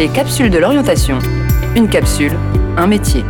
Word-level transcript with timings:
Les 0.00 0.08
capsules 0.08 0.48
de 0.48 0.56
l'orientation. 0.56 1.18
Une 1.76 1.86
capsule, 1.86 2.32
un 2.78 2.86
métier. 2.86 3.22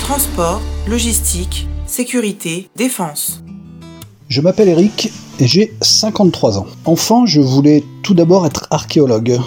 Transport, 0.00 0.62
logistique, 0.88 1.68
sécurité, 1.84 2.70
défense. 2.74 3.44
Je 4.28 4.40
m'appelle 4.40 4.70
Eric 4.70 5.12
et 5.40 5.46
j'ai 5.46 5.74
53 5.82 6.56
ans. 6.56 6.66
Enfant, 6.86 7.26
je 7.26 7.42
voulais 7.42 7.84
tout 8.02 8.14
d'abord 8.14 8.46
être 8.46 8.66
archéologue. 8.70 9.38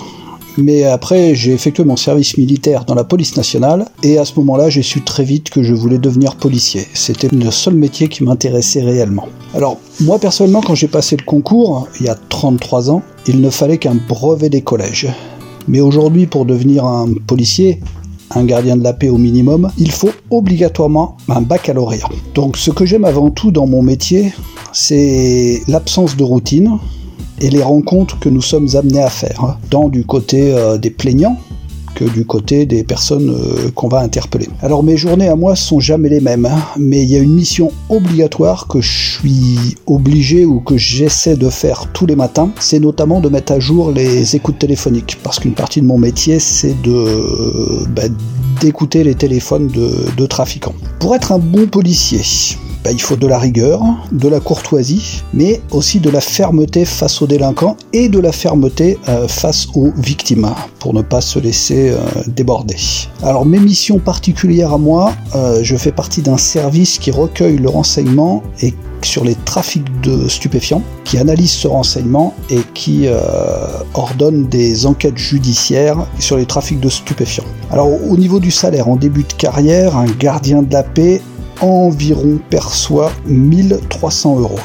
Mais 0.58 0.84
après, 0.84 1.36
j'ai 1.36 1.54
effectué 1.54 1.84
mon 1.84 1.98
service 1.98 2.38
militaire 2.38 2.86
dans 2.86 2.96
la 2.96 3.04
police 3.04 3.36
nationale, 3.36 3.86
et 4.04 4.18
à 4.18 4.26
ce 4.26 4.34
moment-là, 4.38 4.70
j'ai 4.70 4.84
su 4.84 5.02
très 5.02 5.24
vite 5.24 5.50
que 5.50 5.64
je 5.64 5.74
voulais 5.74 5.98
devenir 5.98 6.36
policier. 6.36 6.86
C'était 6.94 7.28
le 7.28 7.52
seul 7.52 7.76
métier 7.76 8.08
qui 8.08 8.24
m'intéressait 8.24 8.82
réellement. 8.82 9.28
Alors, 9.54 9.80
moi 10.02 10.20
personnellement, 10.20 10.62
quand 10.62 10.76
j'ai 10.76 10.88
passé 10.88 11.18
le 11.18 11.24
concours, 11.24 11.88
il 12.00 12.06
y 12.06 12.10
a 12.10 12.16
33 12.30 12.90
ans, 12.90 13.02
il 13.28 13.42
ne 13.42 13.50
fallait 13.50 13.78
qu'un 13.78 13.96
brevet 13.96 14.50
des 14.50 14.62
collèges. 14.62 15.08
Mais 15.68 15.82
aujourd'hui, 15.82 16.26
pour 16.26 16.46
devenir 16.46 16.86
un 16.86 17.08
policier, 17.26 17.80
un 18.32 18.44
gardien 18.46 18.78
de 18.78 18.84
la 18.84 18.94
paix 18.94 19.10
au 19.10 19.18
minimum, 19.18 19.72
il 19.78 19.92
faut 19.92 20.12
obligatoirement 20.30 21.18
un 21.30 21.42
baccalauréat. 21.42 22.10
Donc 22.34 22.58
ce 22.58 22.72
que 22.72 22.86
j'aime 22.86 23.06
avant 23.06 23.30
tout 23.30 23.52
dans 23.52 23.68
mon 23.68 23.82
métier, 23.82 24.34
c'est 24.74 25.62
l'absence 25.68 26.18
de 26.18 26.24
routine, 26.24 26.78
et 27.42 27.50
les 27.50 27.62
rencontres 27.62 28.20
que 28.20 28.30
nous 28.30 28.42
sommes 28.42 28.68
amenés 28.76 29.02
à 29.02 29.10
faire, 29.10 29.44
hein, 29.44 29.58
tant 29.70 29.90
du 29.90 30.06
côté 30.06 30.54
euh, 30.54 30.78
des 30.78 30.90
plaignants 30.90 31.38
que 31.96 32.04
du 32.04 32.26
côté 32.26 32.66
des 32.66 32.84
personnes 32.84 33.30
euh, 33.30 33.72
qu'on 33.74 33.88
va 33.88 34.00
interpeller. 34.00 34.50
Alors 34.62 34.84
mes 34.84 34.98
journées 34.98 35.30
à 35.30 35.36
moi 35.38 35.56
sont 35.56 35.80
jamais 35.80 36.10
les 36.10 36.20
mêmes, 36.20 36.46
hein, 36.46 36.60
mais 36.78 37.04
il 37.04 37.10
y 37.10 37.16
a 37.16 37.20
une 37.20 37.34
mission 37.34 37.72
obligatoire 37.90 38.68
que 38.68 38.82
je 38.82 39.18
suis 39.18 39.78
obligé 39.86 40.46
ou 40.46 40.60
que 40.60 40.76
j'essaie 40.76 41.38
de 41.38 41.50
faire 41.50 41.88
tous 41.94 42.06
les 42.06 42.18
matins, 42.18 42.52
c'est 42.60 42.80
notamment 42.80 43.22
de 43.22 43.30
mettre 43.30 43.54
à 43.54 43.60
jour 43.60 43.92
les 43.92 44.36
écoutes 44.36 44.60
téléphoniques, 44.60 45.18
parce 45.24 45.40
qu'une 45.40 45.54
partie 45.54 45.82
de 45.82 45.86
mon 45.86 45.98
métier 45.98 46.40
c'est 46.40 46.76
de 46.82 47.86
bah, 47.96 48.04
d'écouter 48.60 49.04
les 49.04 49.16
téléphones 49.16 49.68
de 49.68 50.26
trafiquants. 50.26 50.76
Pour 51.00 51.16
être 51.16 51.32
un 51.32 51.40
bon 51.40 51.68
policier, 51.68 52.22
bah, 52.86 52.92
il 52.92 53.02
faut 53.02 53.16
de 53.16 53.26
la 53.26 53.40
rigueur, 53.40 53.82
de 54.12 54.30
la 54.30 54.40
courtoisie, 54.40 55.24
mais 55.34 55.60
aussi 55.72 56.00
de 56.00 56.12
la 56.12 56.22
fermeté 56.22 56.86
face 56.86 57.20
aux 57.20 57.26
délinquants 57.26 57.78
et 57.94 58.10
de 58.10 58.20
la 58.20 58.32
fermeté 58.32 59.00
euh, 59.10 59.28
face 59.28 59.68
aux 59.74 59.90
victimes, 59.98 60.52
pour 60.78 60.94
ne 60.94 61.02
pas 61.02 61.20
se 61.20 61.40
laisser 61.40 61.90
euh, 61.90 61.98
déborder. 62.28 62.78
Alors 63.24 63.44
mes 63.44 63.58
missions 63.58 63.98
particulières 63.98 64.72
à 64.72 64.78
moi, 64.78 65.14
euh, 65.34 65.62
je 65.64 65.76
fais 65.76 65.92
partie 65.92 66.22
d'un 66.22 66.38
service 66.38 67.00
qui 67.00 67.10
recueille 67.10 67.58
le 67.58 67.70
renseignement 67.70 68.44
et 68.62 68.76
sur 69.02 69.24
les 69.24 69.36
trafics 69.46 70.02
de 70.02 70.28
stupéfiants, 70.28 70.84
qui 71.06 71.18
analyse 71.18 71.52
ce 71.52 71.68
renseignement 71.68 72.36
et 72.50 72.62
qui 72.74 73.08
ordonne 73.94 74.48
des 74.48 74.88
enquêtes 74.88 75.18
judiciaires 75.18 76.08
sur 76.18 76.38
les 76.38 76.48
trafics 76.48 76.80
de 76.80 76.90
stupéfiants. 76.90 77.44
Alors 77.70 77.88
au 77.88 78.18
niveau 78.18 78.40
du 78.40 78.50
salaire, 78.50 78.90
en 78.90 78.96
début 78.96 79.24
de 79.24 79.34
carrière, 79.34 79.96
un 79.96 80.06
gardien 80.06 80.64
de 80.64 80.74
la 80.74 80.82
paix 80.82 81.22
environ 81.62 82.40
perçoit 82.50 83.12
1300 83.26 84.40
euros. 84.40 84.60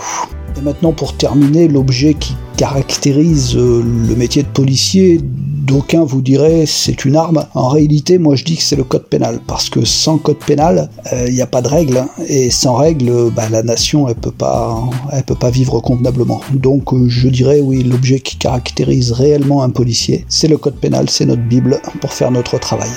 Et 0.59 0.63
maintenant 0.63 0.93
pour 0.93 1.17
terminer, 1.17 1.69
l'objet 1.69 2.15
qui 2.15 2.35
caractérise 2.57 3.57
euh, 3.57 3.83
le 3.83 4.15
métier 4.17 4.43
de 4.43 4.49
policier, 4.49 5.19
d'aucuns 5.23 6.05
vous 6.05 6.21
diraient 6.21 6.67
c'est 6.67 7.05
une 7.05 7.17
arme. 7.17 7.47
En 7.55 7.69
réalité, 7.69 8.19
moi 8.19 8.35
je 8.35 8.45
dis 8.45 8.57
que 8.57 8.63
c'est 8.63 8.77
le 8.77 8.85
code 8.85 9.07
pénal, 9.07 9.41
parce 9.47 9.71
que 9.71 9.85
sans 9.85 10.19
code 10.19 10.39
pénal, 10.39 10.91
il 11.13 11.19
euh, 11.19 11.31
n'y 11.31 11.41
a 11.41 11.47
pas 11.47 11.63
de 11.63 11.69
règles, 11.69 11.99
hein. 11.99 12.09
et 12.29 12.51
sans 12.51 12.75
règles, 12.75 13.31
bah, 13.35 13.49
la 13.51 13.63
nation 13.63 14.09
elle 14.09 14.17
peut 14.17 14.31
pas, 14.31 14.83
peut 15.27 15.35
pas 15.35 15.51
vivre 15.51 15.81
convenablement. 15.81 16.41
Donc 16.53 16.93
euh, 16.93 17.09
je 17.09 17.29
dirais 17.29 17.61
oui, 17.61 17.83
l'objet 17.83 18.21
qui 18.21 18.37
caractérise 18.37 19.13
réellement 19.13 19.63
un 19.63 19.71
policier, 19.71 20.27
c'est 20.29 20.49
le 20.49 20.59
code 20.59 20.77
pénal, 20.77 21.09
c'est 21.09 21.27
notre 21.27 21.43
bible 21.43 21.81
pour 22.01 22.13
faire 22.13 22.31
notre 22.31 22.59
travail. 22.59 22.91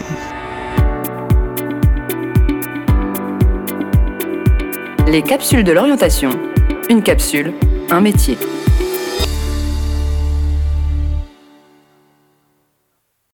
Les 5.08 5.22
capsules 5.22 5.64
de 5.64 5.72
l'orientation. 5.72 6.30
Une 6.90 7.04
capsule, 7.04 7.54
un 7.92 8.00
métier. 8.00 8.38